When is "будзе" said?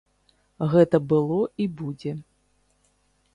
1.83-2.11